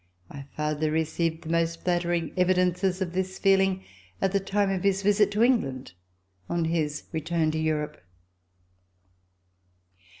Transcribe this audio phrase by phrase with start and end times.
[0.31, 3.83] My father received the most flattering evidences of this feeling
[4.19, 5.91] at the time of his visit to England
[6.49, 8.01] on his return to Europe.